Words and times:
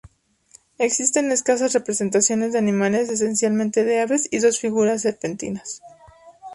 Existen 0.79 1.31
escasas 1.31 1.73
representaciones 1.73 2.53
de 2.53 2.57
animales 2.57 3.07
esencialmente 3.09 3.83
de 3.83 3.99
aves 4.01 4.27
y 4.31 4.39
dos 4.39 4.57
figuras 4.59 5.03
serpentinas. 5.03 5.83